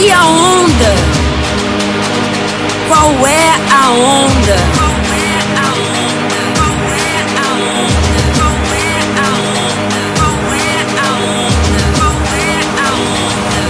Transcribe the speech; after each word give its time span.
E 0.00 0.12
a 0.12 0.24
onda? 0.24 0.94
Qual 2.86 3.26
é 3.26 3.50
a 3.68 3.90
onda? 3.90 4.56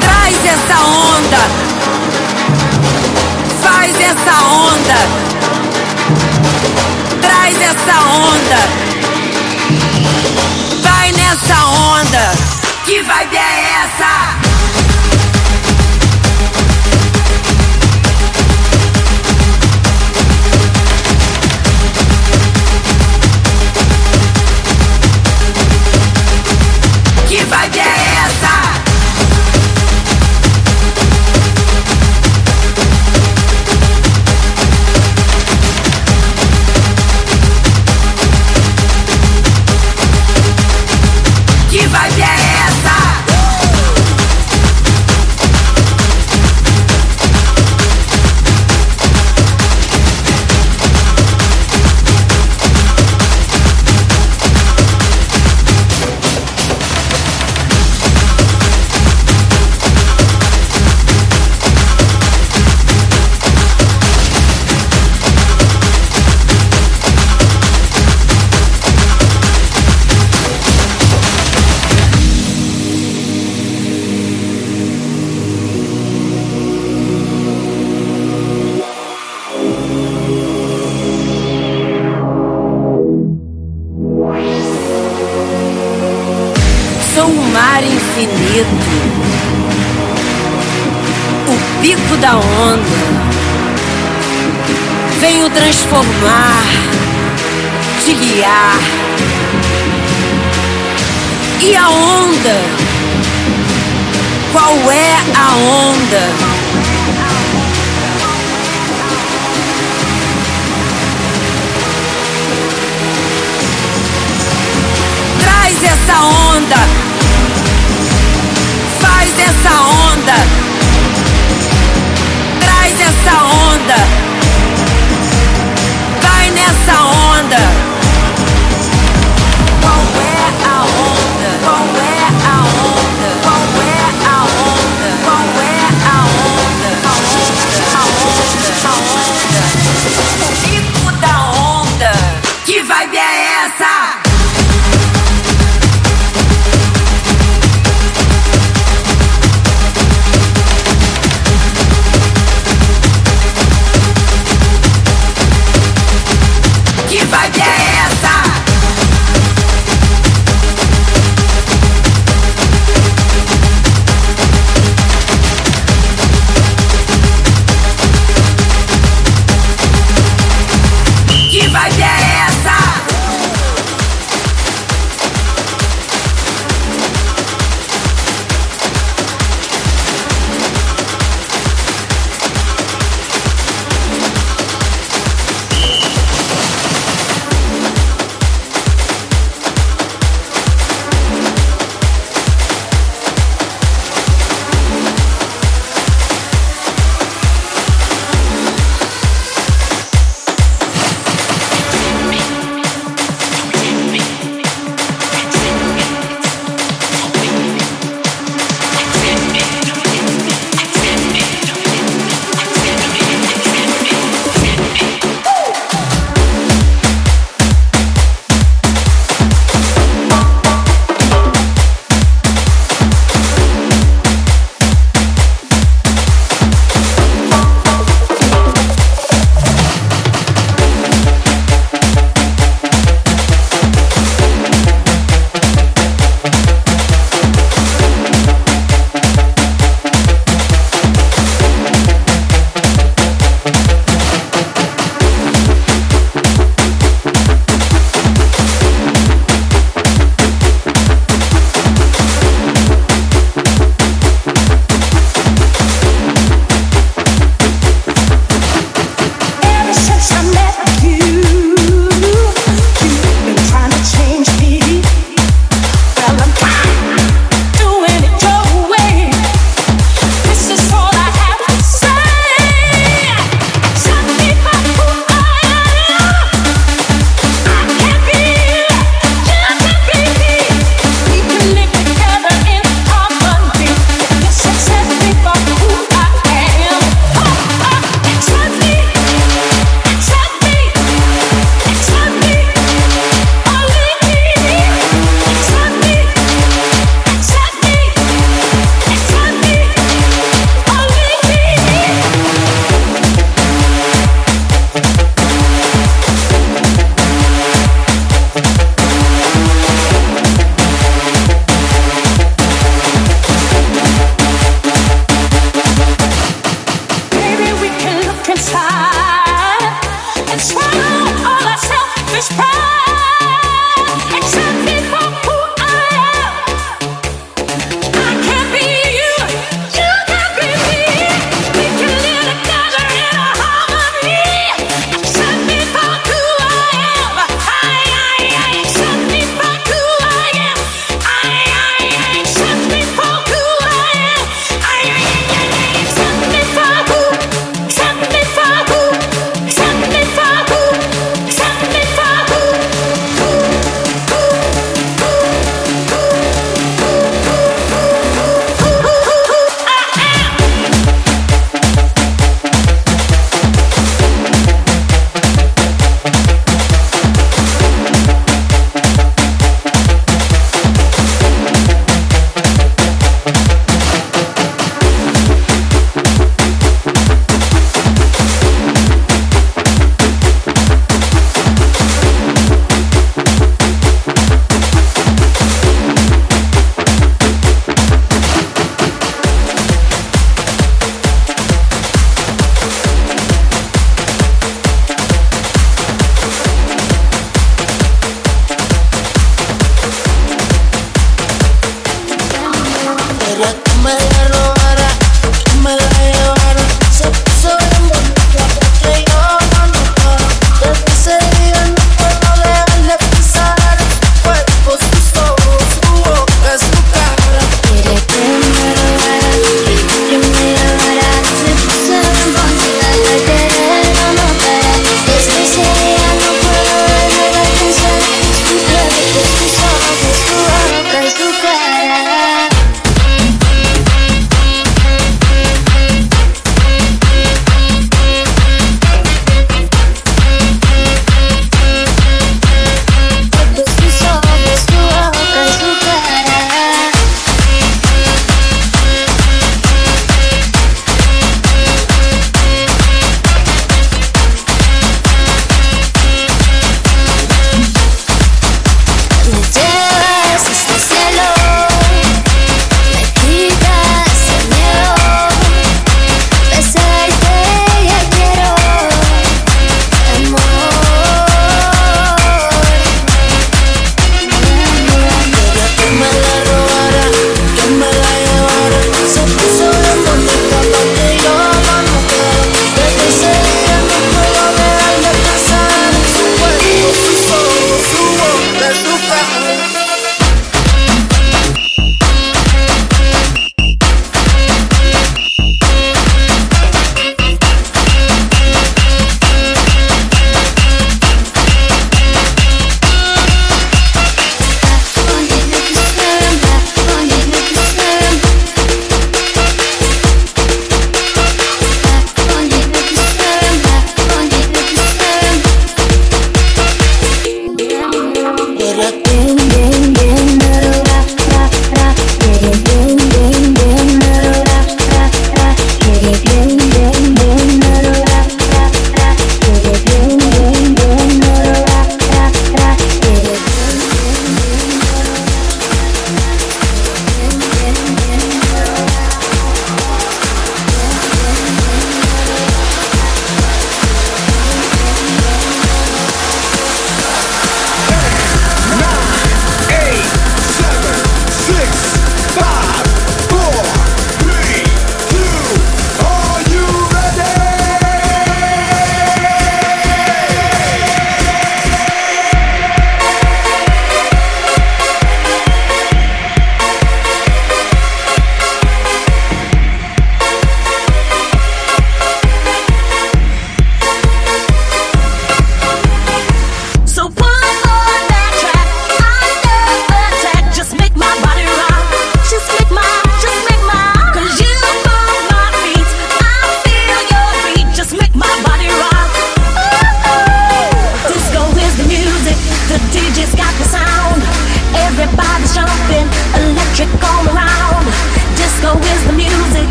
Traz 0.00 0.46
essa 0.46 0.80
onda, 0.80 1.36
faz 3.62 4.00
essa 4.00 4.44
onda, 4.46 4.96
traz 7.20 7.60
essa 7.60 8.00
onda, 8.00 8.60
vai 10.82 11.12
nessa 11.12 11.66
onda. 11.66 12.32
Que 12.86 13.02
vai 13.02 13.28
é 13.36 13.84
essa? 13.84 14.43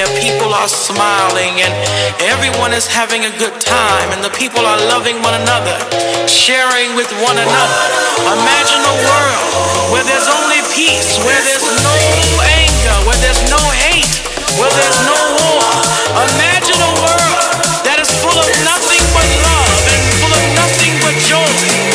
their 0.00 0.16
people 0.16 0.48
are 0.56 0.68
smiling 0.68 1.60
and 1.60 1.72
everyone 2.24 2.72
is 2.72 2.88
having 2.88 3.28
a 3.28 3.32
good 3.36 3.52
time 3.60 4.08
and 4.16 4.24
the 4.24 4.32
people 4.32 4.64
are 4.64 4.80
loving 4.88 5.20
one 5.20 5.36
another, 5.44 5.76
sharing 6.24 6.96
with 6.96 7.12
one 7.20 7.36
another. 7.36 7.84
Imagine 8.32 8.80
a 8.80 8.96
world 8.96 9.44
where 9.92 10.00
there's 10.08 10.24
only 10.24 10.64
peace, 10.72 11.20
where 11.20 11.42
there's 11.44 11.68
no 11.84 11.96
anger, 12.64 12.96
where 13.04 13.20
there's 13.20 13.44
no 13.52 13.60
hate, 13.76 14.08
where 14.56 14.72
there's 14.72 15.00
no 15.04 15.20
war. 15.36 15.68
Imagine 16.32 16.80
a 16.80 16.92
world 17.04 17.52
that 17.84 18.00
is 18.00 18.08
full 18.24 18.32
of 18.40 18.48
nothing 18.64 19.04
but 19.12 19.28
love 19.44 19.84
and 19.84 20.00
full 20.16 20.32
of 20.32 20.44
nothing 20.56 20.96
but 21.04 21.12
joy. 21.28 21.89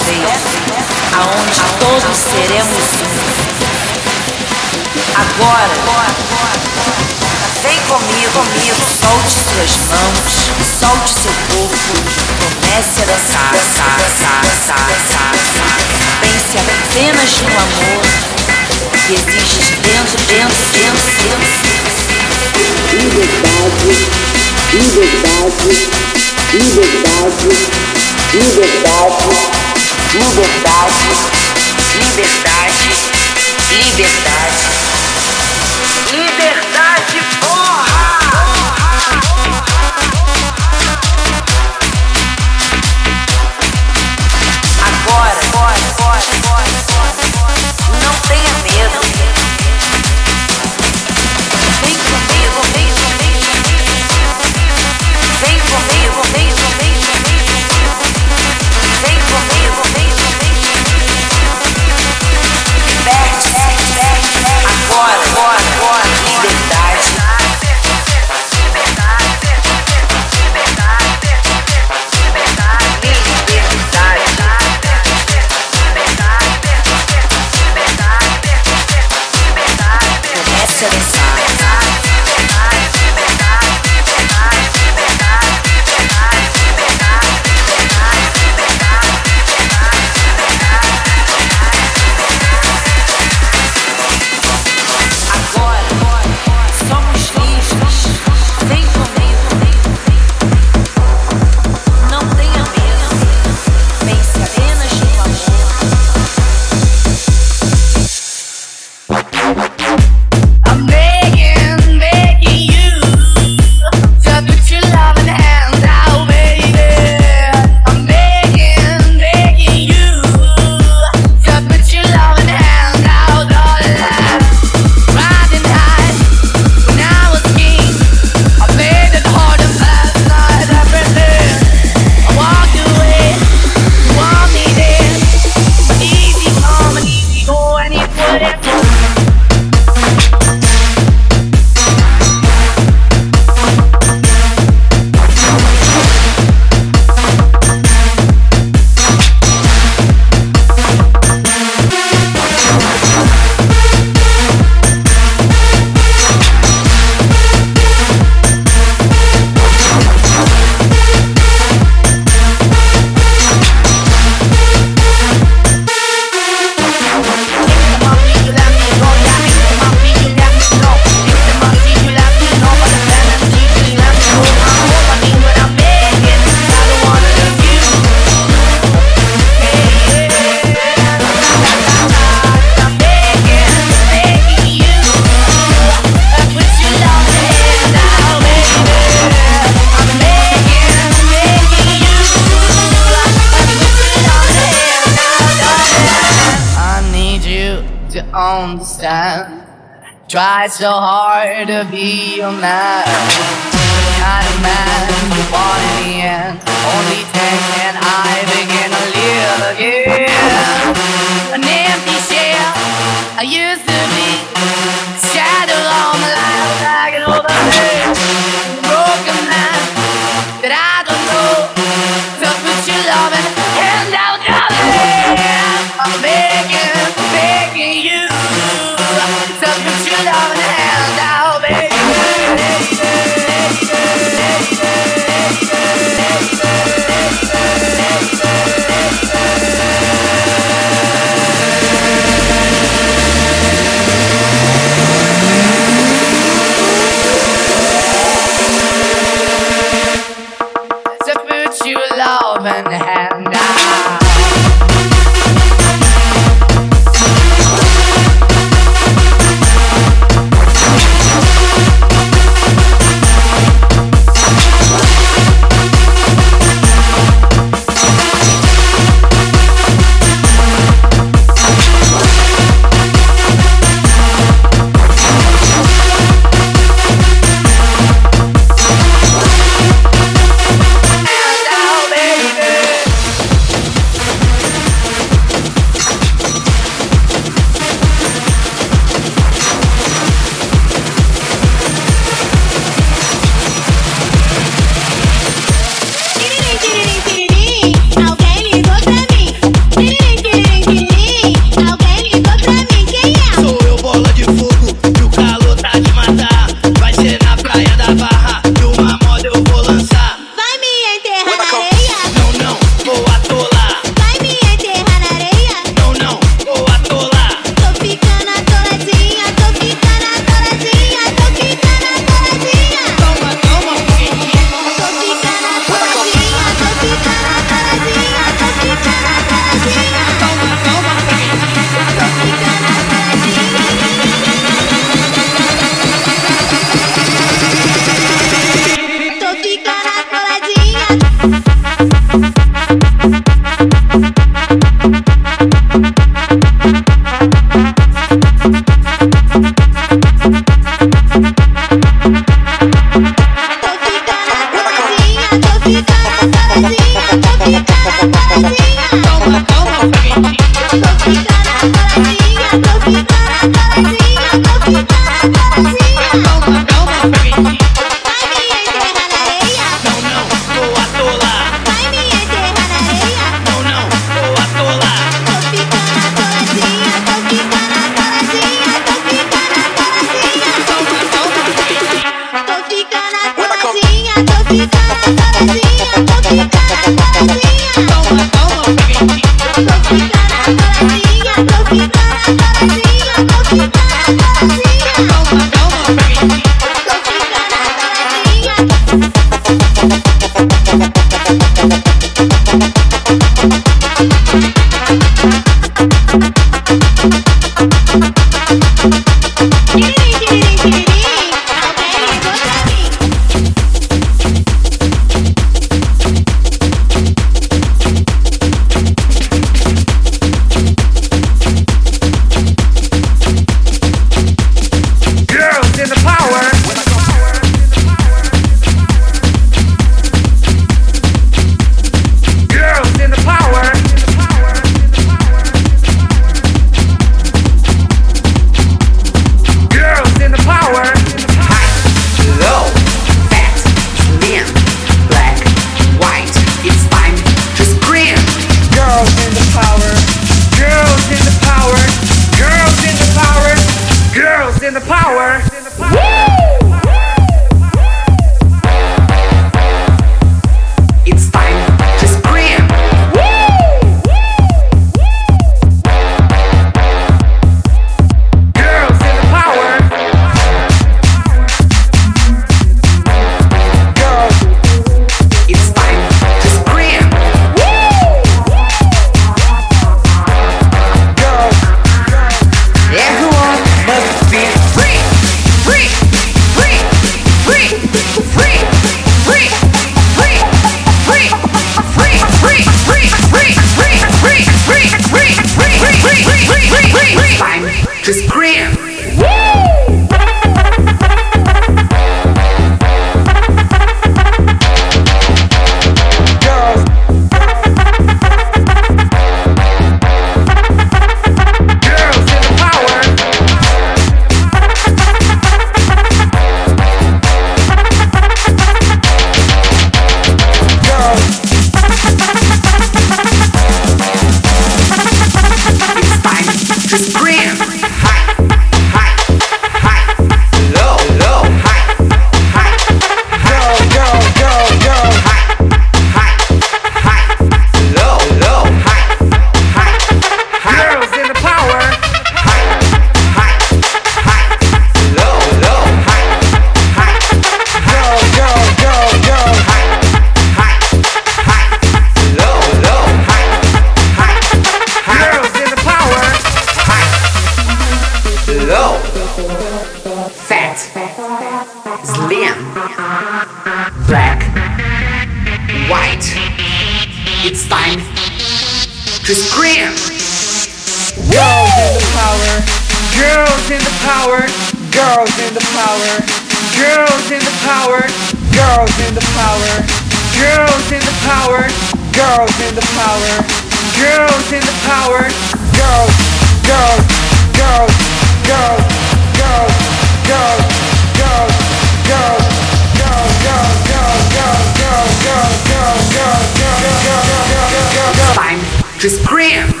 To 599.21 599.29
scream. 599.29 600.00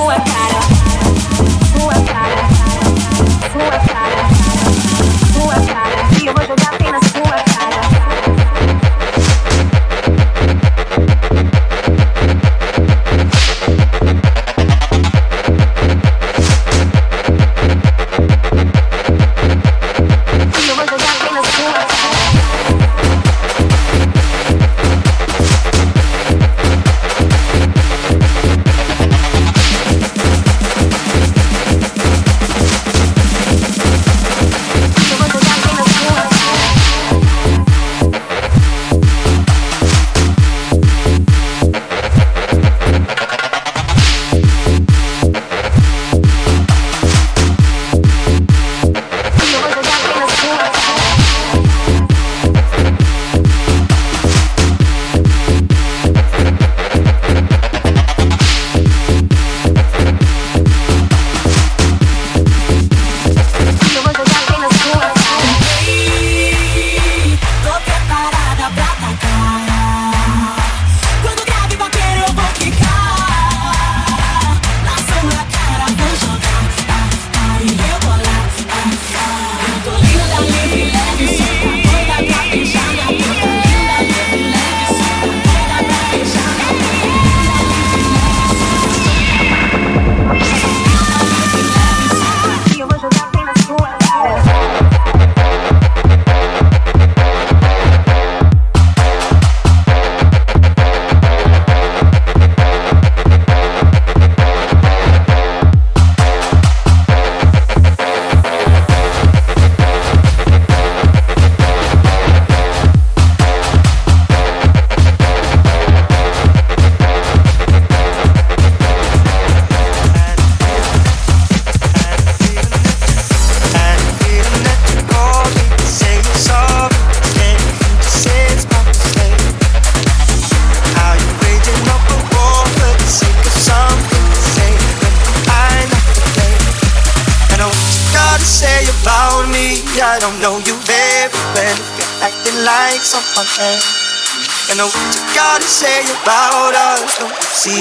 Boa 0.00 0.14
cara. 0.14 0.59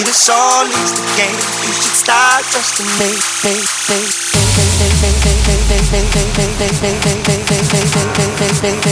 this 0.10 0.28
all 0.28 0.66
is 0.66 0.92
the 0.98 1.06
game. 1.22 1.38
You 1.38 1.74
should 1.78 1.94
start 1.94 2.42
trusting 2.50 2.90
me. 2.98 3.14
make, 3.46 3.62
me, 3.62 3.62
me, 3.90 4.02
me, 8.84 8.89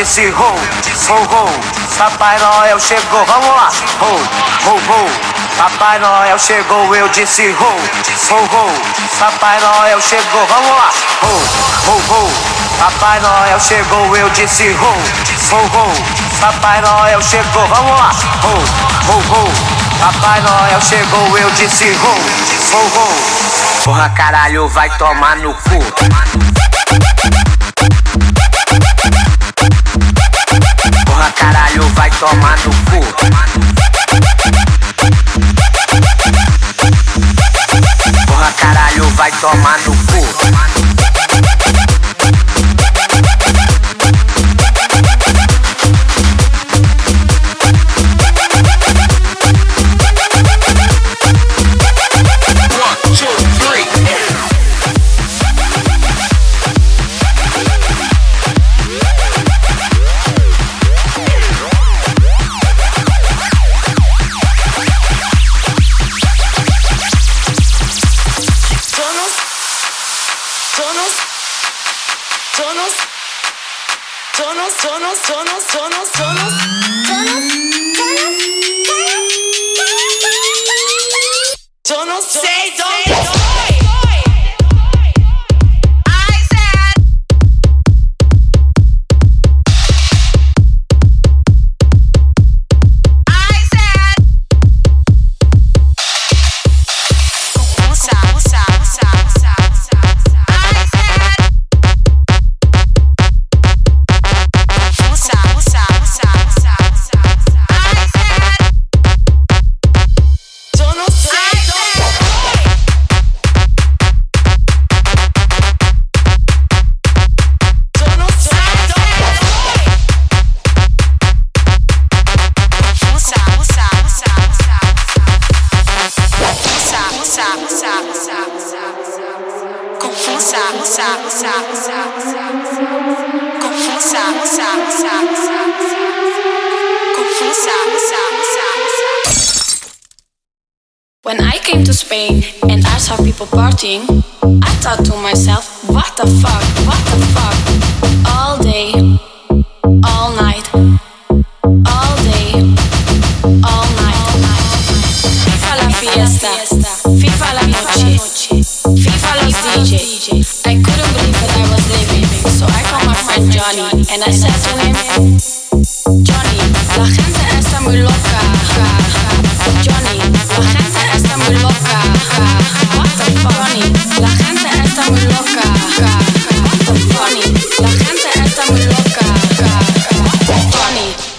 disse 0.00 0.30
ho, 0.30 0.32
ho, 0.32 1.14
ho. 1.14 1.44
Papai 1.98 2.38
Noel 2.38 2.80
chegou, 2.80 3.22
vamos 3.26 3.48
lá. 3.48 3.70
Ho, 4.00 4.06
ho, 4.64 4.72
ho. 4.72 5.10
Papai 5.58 5.98
Noel 5.98 6.38
chegou, 6.38 6.96
eu 6.96 7.06
disse 7.10 7.50
ho, 7.50 7.54
ho, 7.54 8.34
ho. 8.34 8.72
Papai 9.18 9.60
Noel 9.60 10.00
chegou, 10.00 10.46
vamos 10.46 10.70
lá. 10.70 10.90
Ho, 11.22 11.90
ho, 11.90 11.96
ho. 12.08 12.30
Papai 12.78 13.20
Noel 13.20 13.60
chegou, 13.60 14.16
eu 14.16 14.30
disse 14.30 14.70
ho, 14.70 14.94
ho, 15.52 15.56
ho. 15.56 15.92
Papai 16.40 16.80
Noel 16.80 17.20
chegou, 17.20 17.66
vamos 17.66 18.00
lá. 18.00 18.10
Ho, 18.42 19.12
ho, 19.12 19.18
ho. 19.18 19.52
Papai 20.00 20.40
Noel 20.40 20.80
chegou, 20.80 21.36
eu 21.36 21.50
disse 21.50 21.90
ho, 21.90 22.74
ho, 22.74 22.90
ho. 22.96 23.82
Porra 23.84 24.08
caralho, 24.10 24.66
vai 24.68 24.88
tomar 24.96 25.36
no 25.36 25.52
cu. 25.52 25.89
Tomar 32.20 32.58
no 32.66 32.70
cu. 32.90 33.00
Porra 38.26 38.52
caralho, 38.58 39.08
vai 39.16 39.30
tomar 39.40 39.78
no 39.86 39.92
cu. 39.92 40.09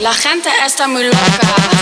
La 0.01 0.13
gente 0.13 0.49
está 0.65 0.87
muy 0.87 1.03
loca. 1.03 1.80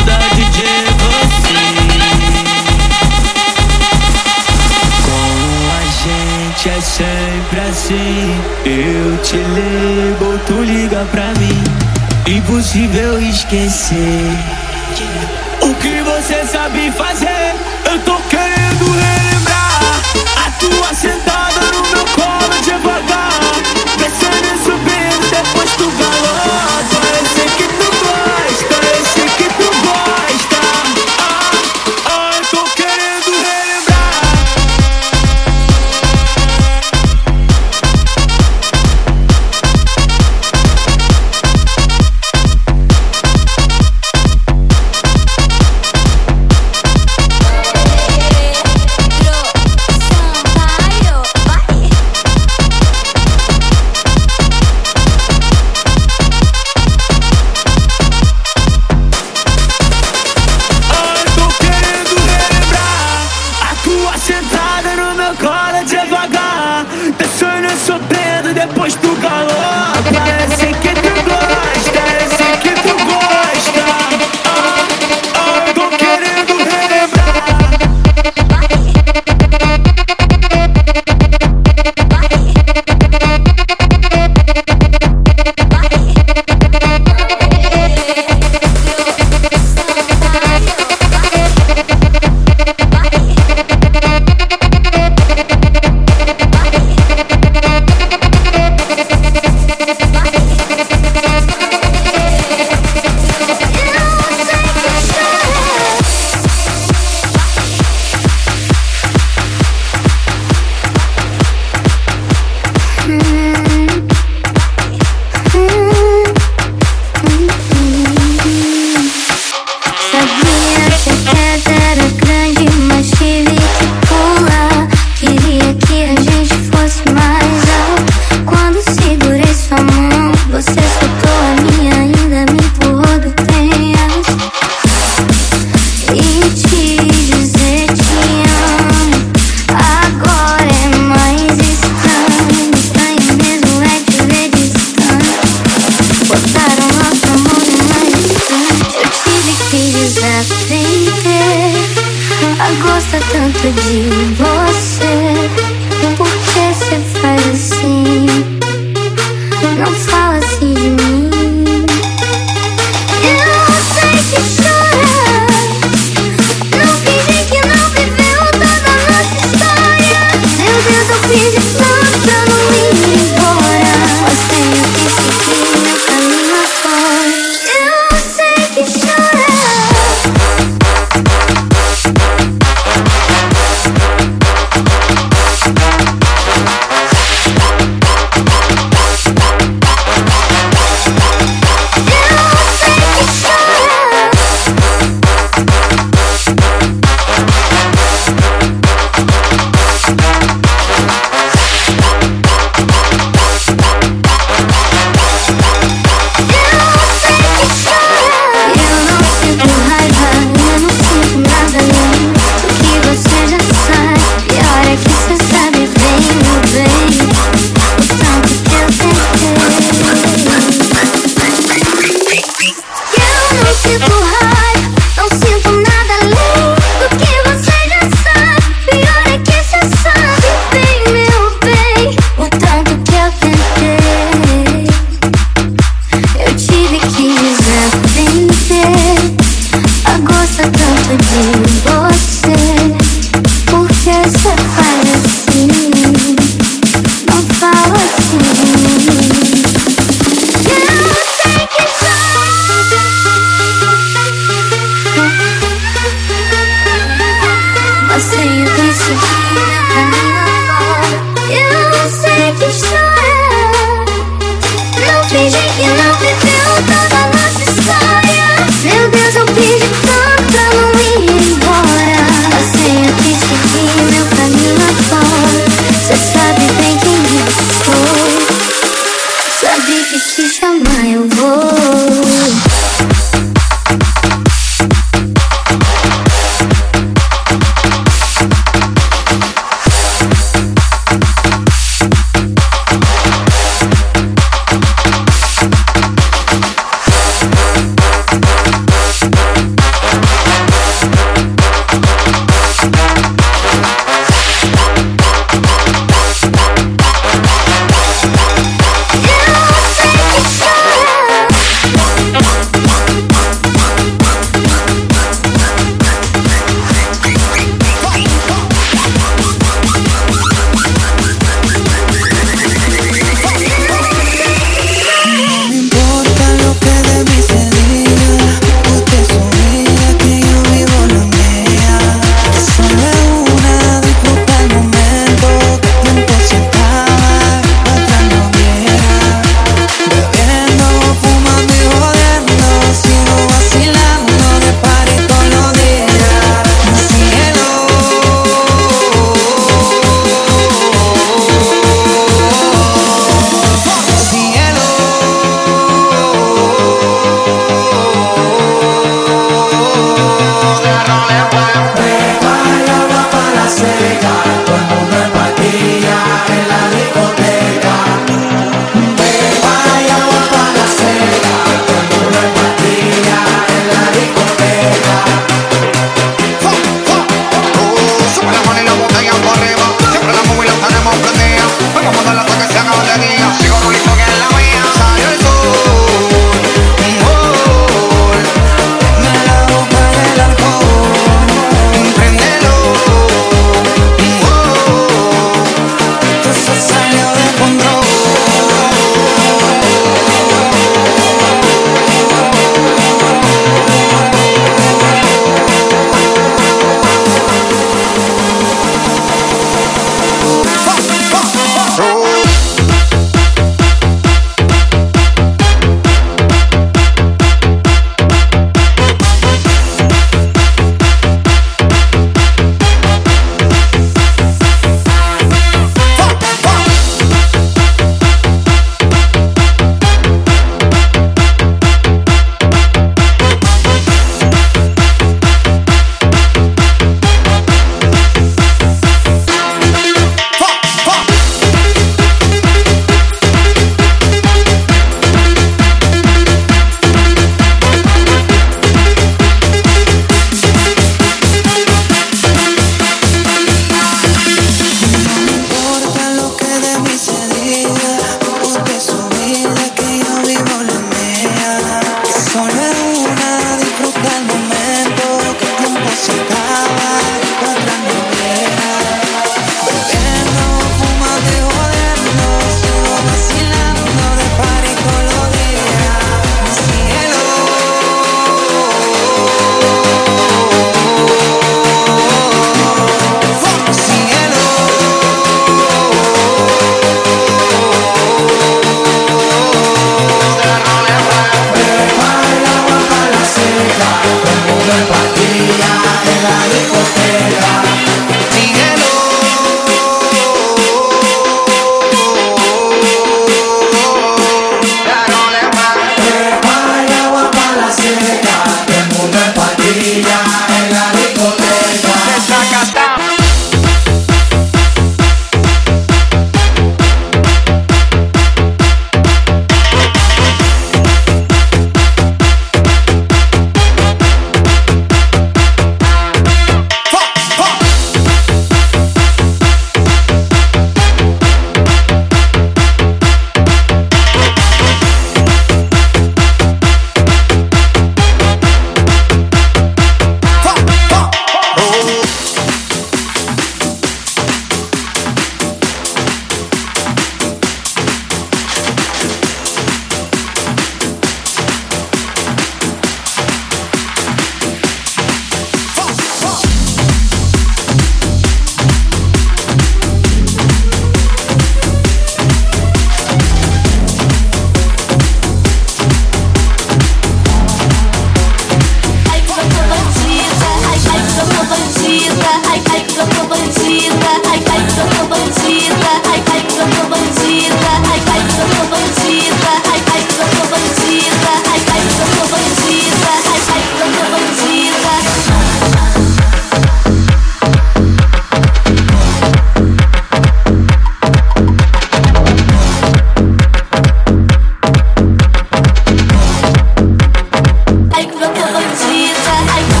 like 598.23 598.33
the 598.33 598.45
color 598.45 598.85
of 598.85 600.00